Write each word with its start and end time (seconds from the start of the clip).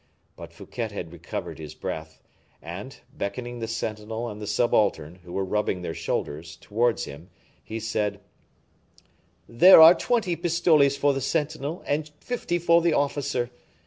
But 0.35 0.51
Fouquet 0.51 0.87
had 0.87 1.11
recovered 1.11 1.59
his 1.59 1.75
breath, 1.75 2.23
and, 2.59 2.99
beckoning 3.15 3.59
the 3.59 3.67
sentinel 3.67 4.27
and 4.29 4.41
the 4.41 4.47
subaltern, 4.47 5.19
who 5.23 5.31
were 5.31 5.45
rubbing 5.45 5.83
their 5.83 5.93
shoulders, 5.93 6.55
towards 6.59 7.03
him, 7.05 7.29
he 7.63 7.79
said, 7.79 8.19
"There 9.47 9.79
are 9.79 9.93
twenty 9.93 10.35
pistoles 10.35 10.97
for 10.97 11.13
the 11.13 11.21
sentinel, 11.21 11.83
and 11.85 12.09
fifty 12.19 12.57
for 12.57 12.81
the 12.81 12.93
officer. 12.93 13.51